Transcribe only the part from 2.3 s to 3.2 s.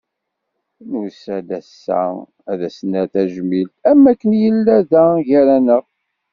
ad as-nerr